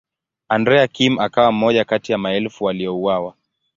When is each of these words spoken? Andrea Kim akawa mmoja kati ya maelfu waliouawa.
Andrea 0.49 0.87
Kim 0.87 1.19
akawa 1.19 1.51
mmoja 1.51 1.85
kati 1.85 2.11
ya 2.11 2.17
maelfu 2.17 2.63
waliouawa. 2.63 3.33